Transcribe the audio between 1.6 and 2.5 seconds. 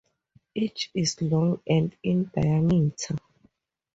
and in